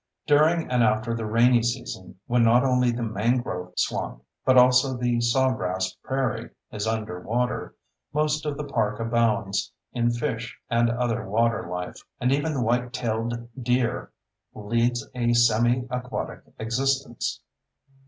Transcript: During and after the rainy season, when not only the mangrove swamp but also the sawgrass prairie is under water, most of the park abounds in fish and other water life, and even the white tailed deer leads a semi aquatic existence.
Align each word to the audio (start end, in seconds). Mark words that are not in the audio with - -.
During 0.25 0.67
and 0.71 0.81
after 0.81 1.13
the 1.13 1.27
rainy 1.27 1.61
season, 1.61 2.15
when 2.25 2.41
not 2.43 2.63
only 2.63 2.89
the 2.89 3.03
mangrove 3.03 3.73
swamp 3.77 4.23
but 4.43 4.57
also 4.57 4.97
the 4.97 5.17
sawgrass 5.21 5.95
prairie 6.03 6.49
is 6.71 6.87
under 6.87 7.19
water, 7.19 7.75
most 8.11 8.47
of 8.47 8.57
the 8.57 8.63
park 8.63 8.99
abounds 8.99 9.71
in 9.93 10.09
fish 10.09 10.57
and 10.71 10.89
other 10.89 11.29
water 11.29 11.67
life, 11.69 11.99
and 12.19 12.31
even 12.31 12.55
the 12.55 12.63
white 12.63 12.91
tailed 12.93 13.47
deer 13.63 14.11
leads 14.55 15.07
a 15.13 15.33
semi 15.33 15.85
aquatic 15.91 16.41
existence. 16.57 17.39